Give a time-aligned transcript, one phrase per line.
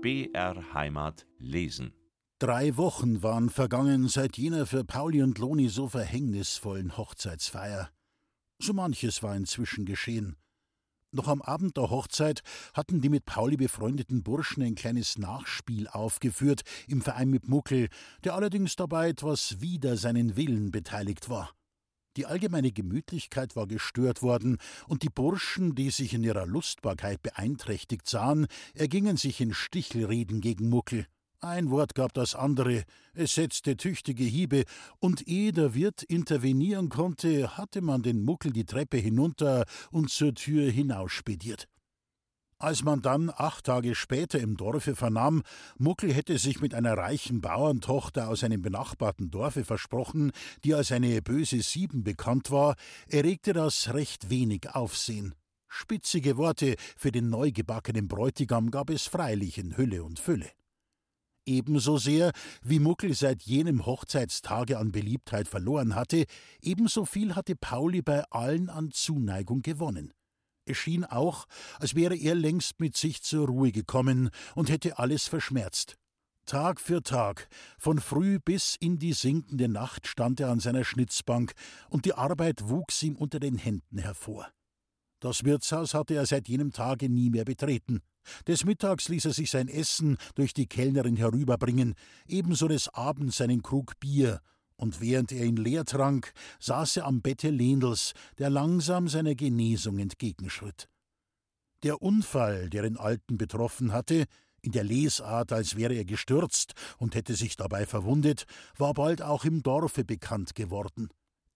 [0.00, 1.92] BR Heimat lesen.
[2.38, 7.90] Drei Wochen waren vergangen seit jener für Pauli und Loni so verhängnisvollen Hochzeitsfeier.
[8.62, 10.36] So manches war inzwischen geschehen.
[11.10, 12.42] Noch am Abend der Hochzeit
[12.74, 17.88] hatten die mit Pauli befreundeten Burschen ein kleines Nachspiel aufgeführt im Verein mit Muckel,
[18.22, 21.57] der allerdings dabei etwas wider seinen Willen beteiligt war.
[22.18, 24.58] Die allgemeine Gemütlichkeit war gestört worden,
[24.88, 30.68] und die Burschen, die sich in ihrer Lustbarkeit beeinträchtigt sahen, ergingen sich in Stichelreden gegen
[30.68, 31.06] Muckel.
[31.38, 34.64] Ein Wort gab das andere, es setzte tüchtige Hiebe,
[34.98, 40.34] und ehe der Wirt intervenieren konnte, hatte man den Muckel die Treppe hinunter und zur
[40.34, 41.68] Tür hinausspediert.
[42.60, 45.44] Als man dann acht Tage später im Dorfe vernahm,
[45.76, 50.32] Muckel hätte sich mit einer reichen Bauerntochter aus einem benachbarten Dorfe versprochen,
[50.64, 52.74] die als eine böse Sieben bekannt war,
[53.06, 55.36] erregte das recht wenig Aufsehen.
[55.68, 60.50] Spitzige Worte für den neugebackenen Bräutigam gab es freilich in Hülle und Fülle.
[61.46, 66.24] Ebenso sehr, wie Muckel seit jenem Hochzeitstage an Beliebtheit verloren hatte,
[66.60, 70.12] ebenso viel hatte Pauli bei allen an Zuneigung gewonnen.
[70.68, 71.46] Es schien auch,
[71.80, 75.96] als wäre er längst mit sich zur Ruhe gekommen und hätte alles verschmerzt.
[76.44, 81.52] Tag für Tag, von früh bis in die sinkende Nacht stand er an seiner Schnitzbank,
[81.90, 84.48] und die Arbeit wuchs ihm unter den Händen hervor.
[85.20, 88.00] Das Wirtshaus hatte er seit jenem Tage nie mehr betreten.
[88.46, 91.94] Des Mittags ließ er sich sein Essen durch die Kellnerin herüberbringen,
[92.26, 94.40] ebenso des Abends seinen Krug Bier,
[94.78, 99.98] und während er ihn leer trank, saß er am Bette Lendels, der langsam seiner Genesung
[99.98, 100.88] entgegenschritt.
[101.82, 104.24] Der Unfall, der den Alten betroffen hatte,
[104.62, 108.44] in der Lesart, als wäre er gestürzt und hätte sich dabei verwundet,
[108.76, 111.08] war bald auch im Dorfe bekannt geworden.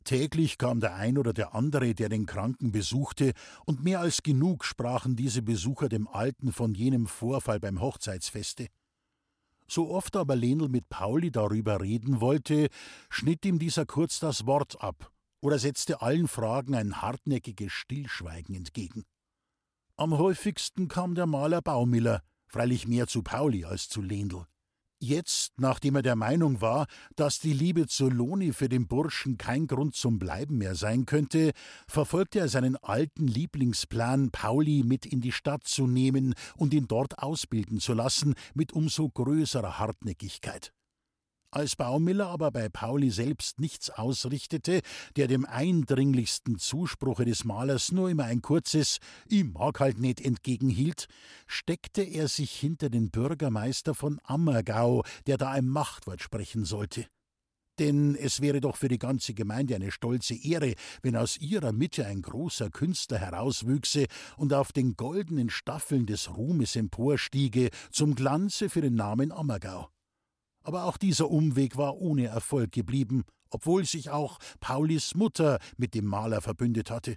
[0.05, 3.33] Täglich kam der ein oder der andere, der den Kranken besuchte,
[3.67, 8.67] und mehr als genug sprachen diese Besucher dem Alten von jenem Vorfall beim Hochzeitsfeste.
[9.73, 12.69] So oft aber Lenel mit Pauli darüber reden wollte,
[13.09, 15.11] schnitt ihm dieser kurz das Wort ab
[15.41, 19.05] oder setzte allen Fragen ein hartnäckiges Stillschweigen entgegen.
[19.97, 24.45] Am häufigsten kam der Maler Baumiller, freilich mehr zu Pauli als zu Lendl.
[25.05, 26.87] Jetzt, nachdem er der Meinung war,
[27.17, 31.51] dass die Liebe zu Loni für den Burschen kein Grund zum Bleiben mehr sein könnte,
[31.89, 37.19] verfolgte er seinen alten Lieblingsplan, Pauli mit in die Stadt zu nehmen und ihn dort
[37.19, 40.73] ausbilden zu lassen, mit umso größerer Hartnäckigkeit.
[41.55, 44.81] Als Baumiller aber bei Pauli selbst nichts ausrichtete,
[45.17, 51.09] der dem eindringlichsten Zuspruche des Malers nur immer ein kurzes Ich mag halt nicht entgegenhielt,
[51.47, 57.05] steckte er sich hinter den Bürgermeister von Ammergau, der da ein Machtwort sprechen sollte.
[57.79, 62.07] Denn es wäre doch für die ganze Gemeinde eine stolze Ehre, wenn aus ihrer Mitte
[62.07, 64.07] ein großer Künstler herauswüchse
[64.39, 69.92] und auf den goldenen Staffeln des Ruhmes emporstiege, zum Glanze für den Namen Ammergau.
[70.63, 76.07] Aber auch dieser Umweg war ohne Erfolg geblieben, obwohl sich auch Paulis Mutter mit dem
[76.07, 77.17] Maler verbündet hatte.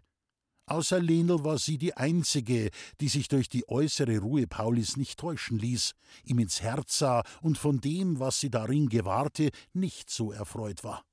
[0.68, 5.60] Außer Lenel war sie die einzige, die sich durch die äußere Ruhe Paulis nicht täuschen
[5.60, 5.92] ließ,
[6.24, 11.04] ihm ins Herz sah und von dem, was sie darin gewahrte, nicht so erfreut war.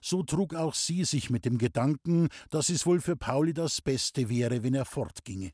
[0.00, 4.28] So trug auch sie sich mit dem Gedanken, dass es wohl für Pauli das Beste
[4.30, 5.52] wäre, wenn er fortginge.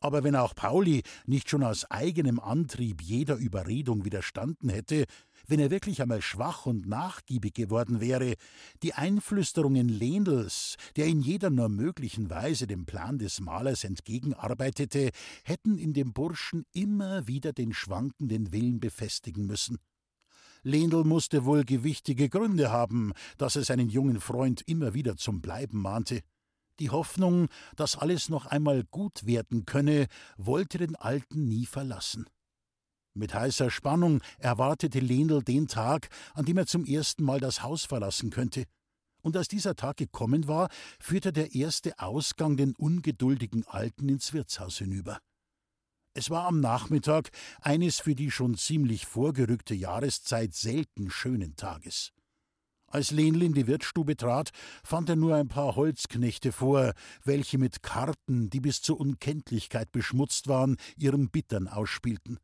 [0.00, 5.04] Aber wenn auch Pauli nicht schon aus eigenem Antrieb jeder Überredung widerstanden hätte,
[5.46, 8.34] wenn er wirklich einmal schwach und nachgiebig geworden wäre,
[8.82, 15.10] die Einflüsterungen Lendels, der in jeder nur möglichen Weise dem Plan des Malers entgegenarbeitete,
[15.44, 19.78] hätten in dem Burschen immer wieder den schwankenden Willen befestigen müssen.
[20.62, 25.80] Lendl musste wohl gewichtige Gründe haben, dass er seinen jungen Freund immer wieder zum Bleiben
[25.80, 26.20] mahnte.
[26.80, 30.06] Die Hoffnung, dass alles noch einmal gut werden könne,
[30.38, 32.24] wollte den Alten nie verlassen.
[33.12, 37.84] Mit heißer Spannung erwartete Lenel den Tag, an dem er zum ersten Mal das Haus
[37.84, 38.64] verlassen könnte.
[39.20, 44.78] Und als dieser Tag gekommen war, führte der erste Ausgang den ungeduldigen Alten ins Wirtshaus
[44.78, 45.18] hinüber.
[46.14, 52.12] Es war am Nachmittag eines für die schon ziemlich vorgerückte Jahreszeit selten schönen Tages.
[52.90, 54.50] Als Lenl in die Wirtsstube trat,
[54.82, 56.92] fand er nur ein paar Holzknechte vor,
[57.24, 62.40] welche mit Karten, die bis zur Unkenntlichkeit beschmutzt waren, ihren Bittern ausspielten.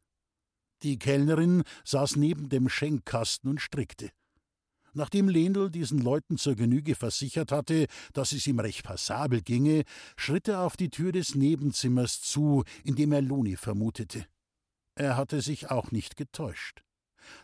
[0.85, 4.11] Die Kellnerin saß neben dem Schenkkasten und strickte.
[4.93, 9.83] Nachdem Lenl diesen Leuten zur Genüge versichert hatte, dass es ihm recht passabel ginge,
[10.17, 14.27] schritt er auf die Tür des Nebenzimmers zu, in dem er Loni vermutete.
[14.95, 16.86] Er hatte sich auch nicht getäuscht.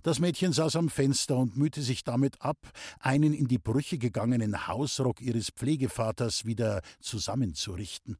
[0.02, 2.58] Das Mädchen saß am Fenster und mühte sich damit ab,
[2.98, 8.18] einen in die Brüche gegangenen Hausrock ihres Pflegevaters wieder zusammenzurichten.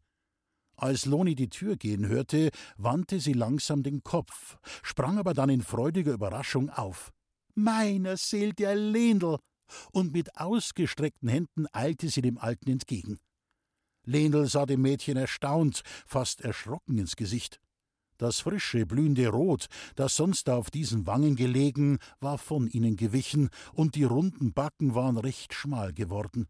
[0.76, 5.62] Als Loni die Tür gehen hörte, wandte sie langsam den Kopf, sprang aber dann in
[5.62, 7.12] freudiger Überraschung auf.
[7.55, 9.38] Meiner Seel, der Lendl!
[9.93, 13.19] Und mit ausgestreckten Händen eilte sie dem Alten entgegen.
[14.05, 17.61] Lendl sah dem Mädchen erstaunt, fast erschrocken ins Gesicht.
[18.23, 19.67] Das frische, blühende Rot,
[19.97, 25.19] das sonst auf diesen Wangen gelegen, war von ihnen gewichen, und die runden Backen waren
[25.19, 26.47] recht schmal geworden.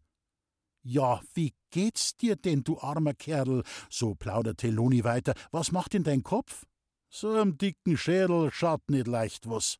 [0.83, 3.63] Ja, wie geht's dir denn, du armer Kerl?
[3.89, 5.33] so plauderte Loni weiter.
[5.49, 6.67] Was macht denn dein Kopf?
[7.09, 9.79] So am dicken Schädel schaut nicht leicht was.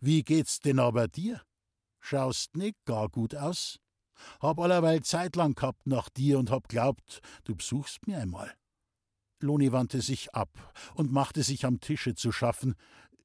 [0.00, 1.42] Wie geht's denn aber dir?
[2.00, 3.78] Schaust nicht gar gut aus?
[4.40, 8.57] Hab allerweil Zeit lang gehabt nach dir und hab glaubt, du besuchst mir einmal.
[9.40, 10.50] Loni wandte sich ab
[10.94, 12.74] und machte sich am Tische zu schaffen.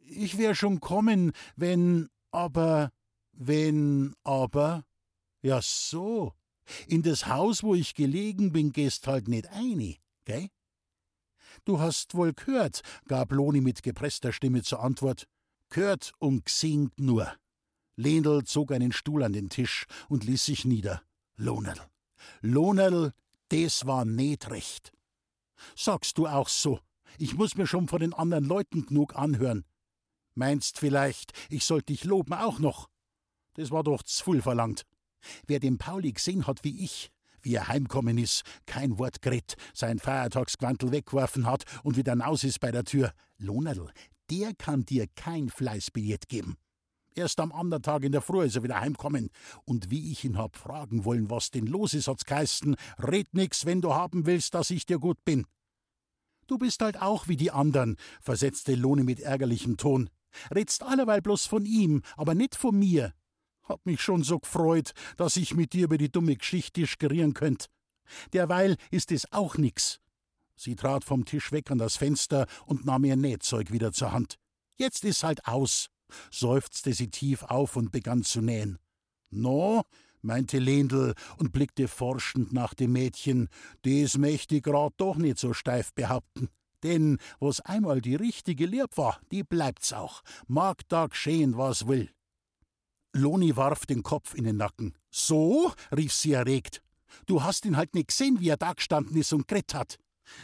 [0.05, 2.91] Ich wär schon kommen, wenn, aber,
[3.31, 4.83] wenn, aber.
[5.41, 6.33] Ja, so.
[6.87, 9.95] In das Haus, wo ich gelegen bin, gehst halt nicht eine,
[10.25, 10.49] gell?
[11.65, 15.27] Du hast wohl gehört, gab Loni mit gepresster Stimme zur Antwort.
[15.69, 17.31] Gehört und gsingt nur.
[17.95, 21.03] Lendl zog einen Stuhl an den Tisch und ließ sich nieder.
[21.35, 21.79] Lonerl,
[22.41, 23.13] Lonerl,
[23.51, 24.91] des war nicht recht.
[25.75, 26.79] Sagst du auch so?
[27.17, 29.65] Ich muss mir schon von den anderen Leuten genug anhören.
[30.35, 32.89] Meinst vielleicht, ich sollte dich loben auch noch?
[33.53, 34.83] Das war doch zu viel verlangt.
[35.45, 37.11] Wer den Pauli gesehen hat wie ich,
[37.41, 42.59] wie er heimkommen ist, kein Wort gret, sein Feiertagsquantel weggeworfen hat und wieder naus ist
[42.59, 43.91] bei der Tür, Lonerl,
[44.29, 46.57] der kann dir kein Fleißbillett geben.
[47.15, 49.29] Erst am anderen Tag in der Früh ist er wieder heimkommen.
[49.65, 53.65] Und wie ich ihn hab fragen wollen, was denn los ist, hat's geheißen, red nix,
[53.65, 55.45] wenn du haben willst, dass ich dir gut bin.
[56.47, 60.09] Du bist halt auch wie die anderen, versetzte Lohne mit ärgerlichem Ton.
[60.53, 63.13] Redst alleweil bloß von ihm, aber nicht von mir.
[63.63, 67.67] Hab mich schon so gefreut, dass ich mit dir über die dumme Geschichte diskurieren könnt.
[68.33, 69.99] Derweil ist es auch nix.
[70.55, 74.37] Sie trat vom Tisch weg an das Fenster und nahm ihr Nähzeug wieder zur Hand.
[74.75, 75.89] Jetzt ist halt aus,
[76.31, 78.79] seufzte sie tief auf und begann zu nähen.
[79.29, 79.83] No,
[80.21, 83.49] meinte Lendl und blickte forschend nach dem Mädchen,
[83.85, 86.49] des möchte ich grad doch nicht so steif behaupten.
[86.83, 92.09] Denn was einmal die richtige Lieb war, die bleibt's auch, mag da geschehen, was will.
[93.13, 94.97] Loni warf den Kopf in den Nacken.
[95.11, 95.71] So?
[95.95, 96.81] rief sie erregt.
[97.27, 99.97] Du hast ihn halt nicht gesehen, wie er da gestanden ist und gret hat.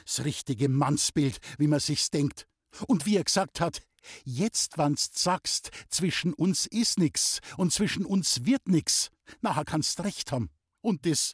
[0.05, 2.47] Das richtige Mannsbild, wie man sich's denkt.
[2.87, 3.81] Und wie er gesagt hat,
[4.23, 9.09] jetzt wann's sagst, zwischen uns ist nix und zwischen uns wird nix,
[9.41, 10.49] nachher kannst recht haben.
[10.81, 11.33] Und das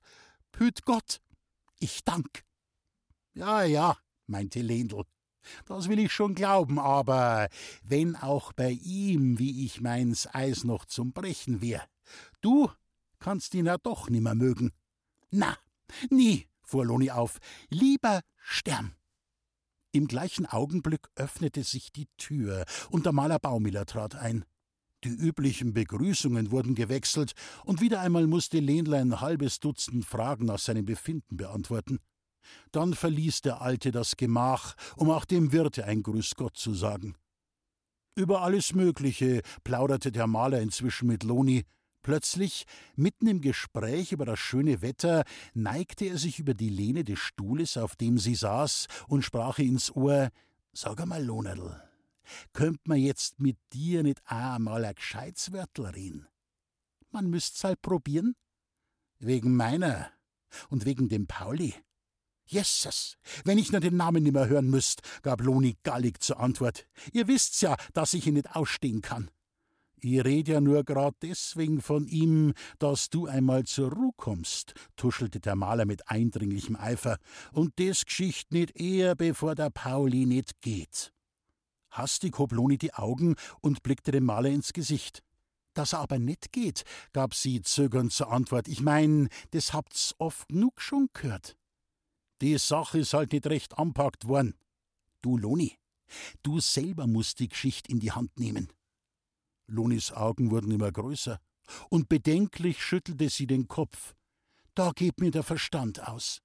[0.51, 1.21] püt Gott.
[1.79, 2.43] Ich dank.
[3.33, 3.97] Ja, ja,
[4.27, 5.03] meinte Lendl.
[5.65, 7.49] Das will ich schon glauben, aber
[7.83, 11.87] wenn auch bei ihm, wie ich meins, Eis noch zum Brechen wär.
[12.41, 12.71] Du
[13.19, 14.71] kannst ihn ja doch nimmer mögen.
[15.29, 15.57] Na,
[16.09, 17.39] nie, fuhr Loni auf,
[17.69, 18.95] lieber Stern.
[19.95, 24.43] Im gleichen Augenblick öffnete sich die Tür und der Maler Baumiller trat ein.
[25.05, 27.31] Die üblichen Begrüßungen wurden gewechselt
[27.63, 31.99] und wieder einmal musste Lehnle ein halbes Dutzend Fragen nach seinem Befinden beantworten.
[32.73, 37.15] Dann verließ der Alte das Gemach, um auch dem Wirte ein Grüß Gott zu sagen.
[38.17, 41.63] Über alles Mögliche plauderte der Maler inzwischen mit Loni.
[42.05, 45.23] Plötzlich, mitten im Gespräch über das schöne Wetter,
[45.55, 49.65] neigte er sich über die Lehne des Stuhles, auf dem sie saß, und sprach ihr
[49.65, 50.29] ins Ohr:
[50.71, 51.81] Sag einmal, Lonerl,
[52.53, 56.27] könnt man jetzt mit dir nicht einmal ein gescheites Wörtel reden?
[57.09, 58.35] Man müsst's halt probieren.
[59.17, 60.11] Wegen meiner
[60.69, 61.73] und wegen dem Pauli.
[62.45, 66.85] Jesus, wenn ich nur den Namen nimmer hören müsst, gab Loni gallig zur Antwort.
[67.13, 69.31] Ihr wisst's ja, dass ich ihn nicht ausstehen kann.
[69.97, 75.39] Ich red ja nur grad deswegen von ihm, dass du einmal zur Ruhe kommst, tuschelte
[75.39, 77.17] der Maler mit eindringlichem Eifer,
[77.53, 81.11] und des Geschicht nicht eher, bevor der Pauli nicht geht.
[81.89, 85.21] Hastig hob Loni die Augen und blickte dem Maler ins Gesicht.
[85.73, 86.83] Dass er aber nicht geht,
[87.13, 88.67] gab sie zögernd zur Antwort.
[88.67, 91.57] Ich mein, das habt's oft genug schon gehört.
[92.41, 94.55] Die Sache ist halt nicht recht anpackt worden.
[95.21, 95.77] Du, Loni,
[96.43, 98.69] du selber musst die Geschichte in die Hand nehmen.
[99.67, 101.39] Lonis Augen wurden immer größer,
[101.89, 104.15] und bedenklich schüttelte sie den Kopf.
[104.75, 106.41] Da geht mir der Verstand aus.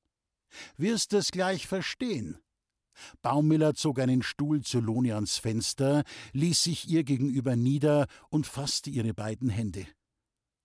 [0.77, 2.39] Wirst es gleich verstehen.
[3.23, 8.91] Baumiller zog einen Stuhl zu Loni ans Fenster, ließ sich ihr gegenüber nieder und fasste
[8.91, 9.87] ihre beiden Hände.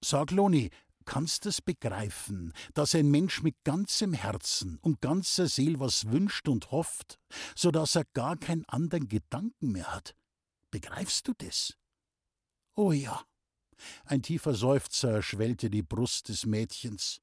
[0.03, 0.69] Sag, Loni,
[1.05, 6.71] kannst es begreifen, dass ein Mensch mit ganzem Herzen und ganzer Seel was wünscht und
[6.71, 7.19] hofft,
[7.55, 10.15] so dass er gar keinen anderen Gedanken mehr hat?
[10.71, 11.77] Begreifst du das?
[12.75, 13.21] Oh ja.
[14.05, 17.21] Ein tiefer Seufzer schwellte die Brust des Mädchens.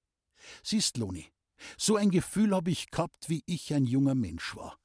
[0.63, 1.31] Siehst, Loni,
[1.77, 4.79] So ein Gefühl hab ich gehabt, wie ich ein junger Mensch war.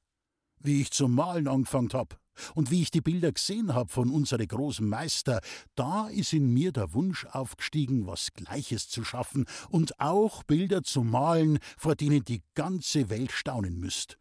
[0.59, 2.19] Wie ich zum Malen angefangen hab
[2.53, 5.41] und wie ich die Bilder gesehen hab von unsere großen Meister,
[5.75, 11.03] da ist in mir der Wunsch aufgestiegen, was Gleiches zu schaffen und auch Bilder zu
[11.03, 14.17] malen, vor denen die ganze Welt staunen müsst.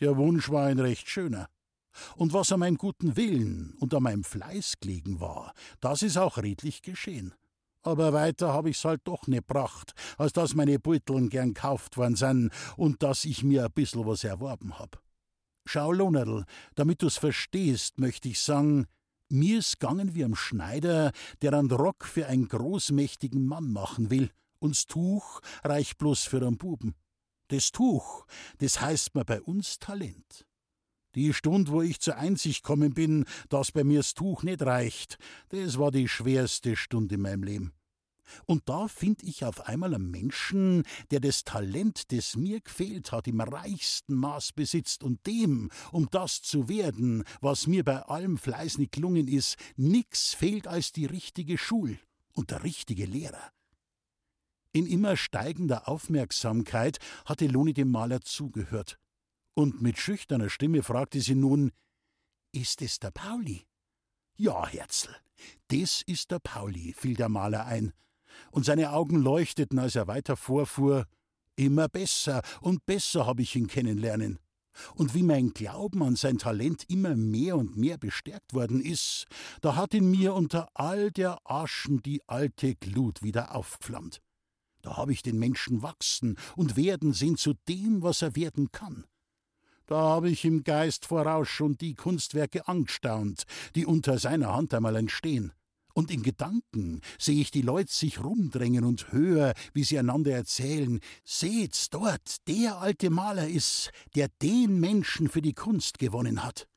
[0.00, 1.48] Der Wunsch war ein recht schöner.
[2.16, 6.38] Und was an meinem guten Willen und an meinem Fleiß gelegen war, das ist auch
[6.38, 7.34] redlich geschehen.
[7.82, 12.16] Aber weiter hab ich's halt doch nicht gebracht, als dass meine Beuteln gern kauft worden
[12.16, 15.02] sind und dass ich mir ein bissel was erworben hab.
[15.64, 16.44] Schau, Lonerl,
[16.74, 18.86] damit du's verstehst, möchte ich sagen,
[19.28, 24.30] mir ist gangen wie am Schneider, der einen Rock für einen großmächtigen Mann machen will,
[24.58, 26.94] und's Tuch reicht bloß für einen Buben.
[27.48, 28.26] Das Tuch,
[28.58, 30.46] das heißt mir bei uns Talent.
[31.14, 35.18] Die Stund, wo ich zur Einsicht kommen bin, dass bei mir's Tuch nicht reicht,
[35.50, 37.72] das war die schwerste Stunde in meinem Leben.
[38.46, 43.28] Und da find ich auf einmal einen Menschen, der das Talent, das mir gefehlt hat,
[43.28, 48.78] im reichsten Maß besitzt und dem, um das zu werden, was mir bei allem Fleiß
[48.78, 51.98] nicht gelungen ist, nix fehlt als die richtige Schul
[52.32, 53.52] und der richtige Lehrer.
[54.72, 58.98] In immer steigender Aufmerksamkeit hatte Loni dem Maler zugehört
[59.54, 61.72] und mit schüchterner Stimme fragte sie nun:
[62.52, 63.66] Ist es der Pauli?
[64.36, 65.14] Ja, Herzl,
[65.68, 67.92] das ist der Pauli, fiel der Maler ein,
[68.50, 71.06] und seine Augen leuchteten, als er weiter vorfuhr.
[71.54, 74.38] Immer besser und besser habe ich ihn kennenlernen.
[74.94, 79.26] Und wie mein Glauben an sein Talent immer mehr und mehr bestärkt worden ist,
[79.60, 84.22] da hat in mir unter all der Aschen die alte Glut wieder aufflammt.
[84.80, 89.04] Da habe ich den Menschen wachsen und werden sehen zu dem, was er werden kann.
[89.92, 93.42] Da habe ich im Geist voraus schon die Kunstwerke angestaunt,
[93.74, 95.52] die unter seiner Hand einmal entstehen.
[95.92, 100.98] Und in Gedanken sehe ich die Leute sich rumdrängen und höre, wie sie einander erzählen:
[101.24, 106.68] Seht's dort, der alte Maler ist, der den Menschen für die Kunst gewonnen hat.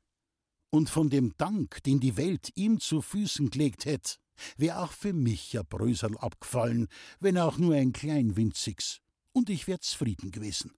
[0.68, 4.18] Und von dem Dank, den die Welt ihm zu Füßen gelegt hätt,
[4.58, 6.88] wär auch für mich ein Brösel abgefallen,
[7.20, 9.00] wenn auch nur ein klein winzigs.
[9.32, 10.72] Und ich wär zufrieden gewesen.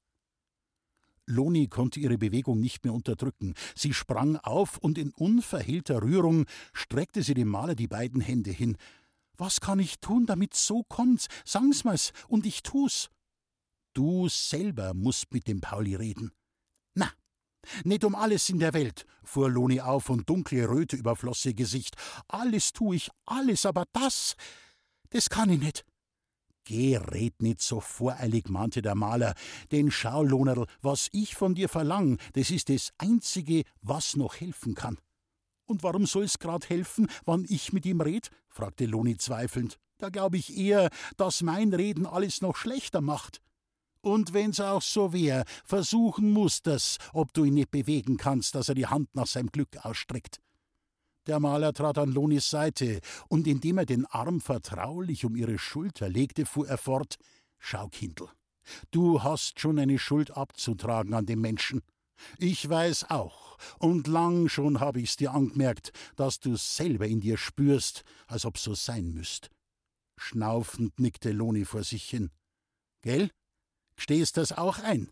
[1.29, 3.55] Loni konnte ihre Bewegung nicht mehr unterdrücken.
[3.75, 8.77] Sie sprang auf und in unverhehlter Rührung streckte sie dem Maler die beiden Hände hin.
[9.37, 11.27] Was kann ich tun, damit so kommt?
[11.45, 13.11] Sang's mir's, und ich tu's.
[13.95, 16.33] Du selber musst mit dem Pauli reden.
[16.95, 17.11] Na,
[17.85, 21.97] nicht um alles in der Welt, fuhr Loni auf und dunkle Röte überfloss ihr Gesicht.
[22.27, 24.35] Alles tu ich, alles, aber das,
[25.11, 25.85] das kann ich nicht.
[26.69, 29.33] Geh, red nicht so voreilig, mahnte der Maler,
[29.73, 34.75] denn schau, Lohnerl, was ich von dir verlang, das ist das Einzige, was noch helfen
[34.75, 34.99] kann.
[35.65, 38.29] Und warum soll's grad helfen, wann ich mit ihm red?
[38.51, 39.79] fragte Loni zweifelnd.
[39.97, 43.41] Da glaub ich eher, dass mein Reden alles noch schlechter macht.
[44.03, 48.69] Und wenn's auch so wär, versuchen musst das, ob du ihn nicht bewegen kannst, dass
[48.69, 50.39] er die Hand nach seinem Glück ausstreckt.
[51.29, 56.09] Der Maler trat an Lonis Seite, und indem er den Arm vertraulich um ihre Schulter
[56.09, 57.17] legte, fuhr er fort
[57.59, 58.29] Schau, Kindl,
[58.93, 61.83] du hast schon eine Schuld abzutragen an dem Menschen.
[62.39, 67.37] Ich weiß auch, und lang schon hab ich's dir angemerkt, dass du's selber in dir
[67.37, 69.51] spürst, als ob so sein müsst.
[70.17, 72.31] Schnaufend nickte Loni vor sich hin.
[73.03, 73.31] Gell?
[73.97, 75.11] Gstehst das auch ein?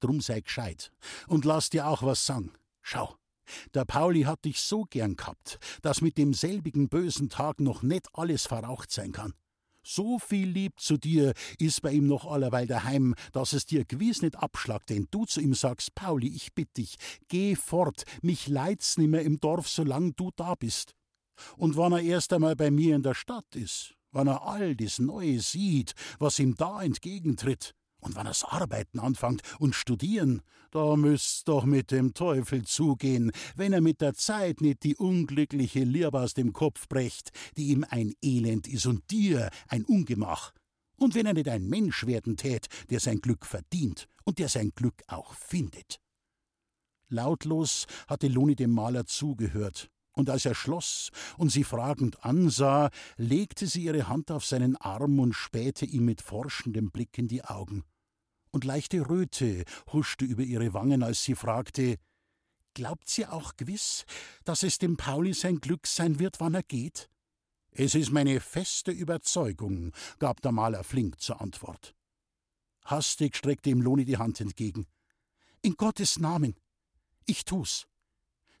[0.00, 0.92] Drum sei gescheit
[1.28, 2.52] und lass dir auch was sagen.
[2.82, 3.16] Schau,
[3.74, 8.46] der Pauli hat dich so gern gehabt, dass mit demselbigen bösen Tag noch nicht alles
[8.46, 9.34] verraucht sein kann.
[9.82, 14.20] So viel lieb zu dir ist bei ihm noch allerweil daheim, dass es dir gewiss
[14.20, 16.96] nicht abschlagt, denn du zu ihm sagst, Pauli, ich bitt dich,
[17.28, 20.92] geh fort, mich leid's nimmer im Dorf, solang du da bist.
[21.56, 24.98] Und wann er erst einmal bei mir in der Stadt ist, wann er all das
[24.98, 31.44] Neue sieht, was ihm da entgegentritt, und wenn er's arbeiten anfängt und studieren, da müsst's
[31.44, 36.34] doch mit dem Teufel zugehen, wenn er mit der Zeit nicht die unglückliche Liebe aus
[36.34, 40.52] dem Kopf brecht, die ihm ein Elend is und dir ein Ungemach.
[40.96, 44.72] Und wenn er nicht ein Mensch werden tät, der sein Glück verdient und der sein
[44.74, 45.98] Glück auch findet.
[47.08, 53.66] Lautlos hatte Loni dem Maler zugehört, und als er schloss und sie fragend ansah, legte
[53.66, 57.84] sie ihre Hand auf seinen Arm und spähte ihm mit forschendem Blick in die Augen.
[58.52, 61.98] Und leichte Röte huschte über ihre Wangen, als sie fragte
[62.74, 64.04] Glaubt sie auch gewiss,
[64.44, 67.08] dass es dem Pauli sein Glück sein wird, wann er geht?
[67.72, 71.94] Es ist meine feste Überzeugung, gab der Maler flink zur Antwort.
[72.84, 74.86] Hastig streckte ihm Loni die Hand entgegen.
[75.62, 76.56] In Gottes Namen,
[77.26, 77.86] ich tu's.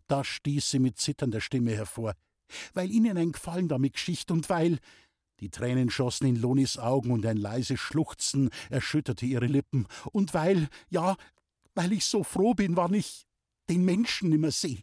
[0.06, 2.14] Da stieß sie mit zitternder Stimme hervor,
[2.74, 4.78] weil Ihnen ein Gefallen damit geschicht und weil.
[5.40, 9.86] Die Tränen schossen in Lonis Augen und ein leises Schluchzen erschütterte ihre Lippen.
[10.12, 11.16] Und weil, ja,
[11.74, 13.26] weil ich so froh bin, wann ich
[13.68, 14.82] den Menschen nimmer seh.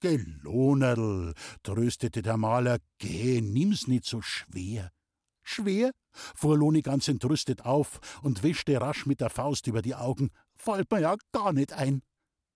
[0.00, 4.90] Geh, Lonerl, tröstete der Maler, geh, nimm's nicht so schwer.
[5.42, 5.92] Schwer?
[6.34, 10.30] fuhr Loni ganz entrüstet auf und wischte rasch mit der Faust über die Augen.
[10.54, 12.02] Fällt mir ja gar nicht ein.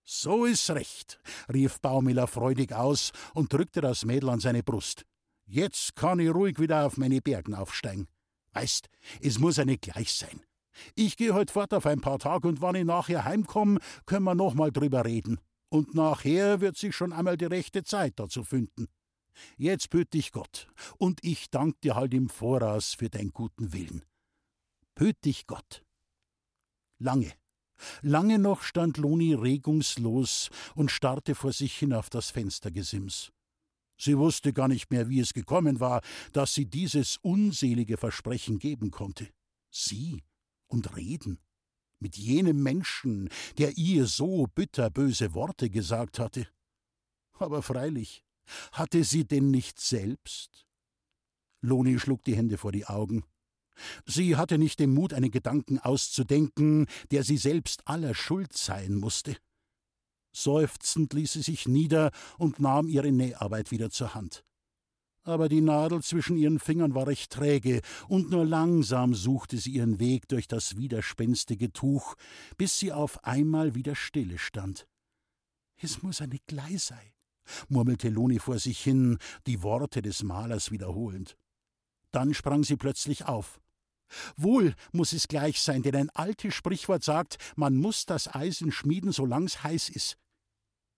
[0.03, 1.19] So ist recht,
[1.51, 5.05] rief Baumiller freudig aus und drückte das Mädel an seine Brust.
[5.45, 8.07] Jetzt kann ich ruhig wieder auf meine Bergen aufsteigen.
[8.53, 8.89] Weißt,
[9.21, 10.41] es muss ja nicht gleich sein.
[10.95, 14.35] Ich gehe heute fort auf ein paar Tage und wann ich nachher heimkomme, können wir
[14.35, 15.39] noch mal drüber reden.
[15.69, 18.87] Und nachher wird sich schon einmal die rechte Zeit dazu finden.
[19.57, 24.03] Jetzt büt dich Gott, und ich dank dir halt im Voraus für deinen guten Willen.
[24.95, 25.83] Büt dich Gott.
[26.99, 27.33] Lange,
[28.01, 33.33] lange noch stand Loni regungslos und starrte vor sich hin auf das Fenstergesims.
[33.97, 36.01] Sie wusste gar nicht mehr, wie es gekommen war,
[36.33, 39.29] dass sie dieses unselige Versprechen geben konnte.
[39.69, 40.23] Sie
[40.67, 41.39] und reden.
[41.99, 46.47] Mit jenem Menschen, der ihr so bitterböse Worte gesagt hatte.
[47.33, 48.23] Aber freilich,
[48.71, 50.67] hatte sie denn nicht selbst?
[51.61, 53.23] Loni schlug die Hände vor die Augen.
[54.05, 59.35] Sie hatte nicht den Mut, einen Gedanken auszudenken, der sie selbst aller Schuld sein musste.
[60.35, 64.43] Seufzend ließ sie sich nieder und nahm ihre Näharbeit wieder zur Hand.
[65.23, 69.99] Aber die Nadel zwischen ihren Fingern war recht träge, und nur langsam suchte sie ihren
[69.99, 72.15] Weg durch das widerspenstige Tuch,
[72.57, 74.87] bis sie auf einmal wieder stille stand.
[75.77, 77.13] Es muss eine Glei sei,
[77.69, 81.37] murmelte Loni vor sich hin, die Worte des Malers wiederholend.
[82.11, 83.61] Dann sprang sie plötzlich auf.
[84.35, 89.11] Wohl muss es gleich sein, denn ein altes Sprichwort sagt, man muss das Eisen schmieden,
[89.11, 90.17] solang's heiß ist.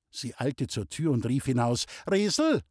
[0.09, 2.61] Sie eilte zur Tür und rief hinaus: Resel!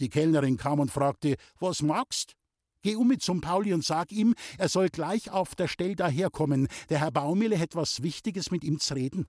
[0.00, 2.34] Die Kellnerin kam und fragte: Was magst?
[2.82, 6.68] Geh um mit zum Pauli und sag ihm, er soll gleich auf der Stell daherkommen.
[6.88, 9.26] Der Herr Baumille hätt was Wichtiges mit ihm zu reden.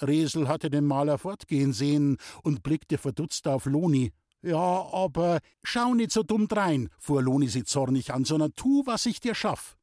[0.00, 4.12] Resel hatte den Maler fortgehen sehen und blickte verdutzt auf Loni.
[4.42, 4.58] Ja,
[4.92, 9.20] aber schau nicht so dumm drein, fuhr Loni sie zornig an, sondern tu, was ich
[9.20, 9.76] dir schaff.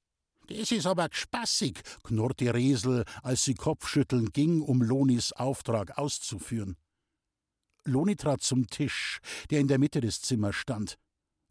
[0.49, 6.75] Das ist aber spaßig, knurrte Resel, als sie kopfschüttelnd ging, um Lonis Auftrag auszuführen.
[7.85, 9.19] Loni trat zum Tisch,
[9.51, 10.97] der in der Mitte des Zimmers stand.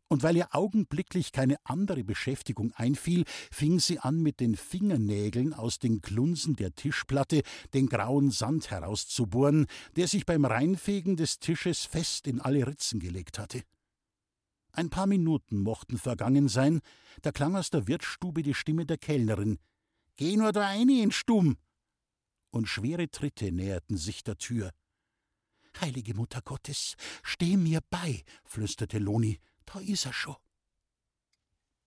[0.09, 5.79] Und weil ihr augenblicklich keine andere Beschäftigung einfiel, fing sie an, mit den Fingernägeln aus
[5.79, 7.43] den Klunsen der Tischplatte
[7.75, 13.39] den grauen Sand herauszubohren, der sich beim Reinfegen des Tisches fest in alle Ritzen gelegt
[13.39, 13.63] hatte.
[14.73, 16.81] Ein paar Minuten mochten vergangen sein,
[17.23, 19.59] da klang aus der Wirtsstube die Stimme der Kellnerin.
[20.17, 21.57] Geh nur da ein in Stumm!
[22.51, 24.73] Und schwere Tritte näherten sich der Tür.
[25.81, 30.37] Heilige Mutter Gottes, steh mir bei, flüsterte Loni, da ist er schon.